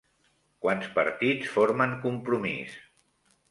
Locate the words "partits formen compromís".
0.95-2.77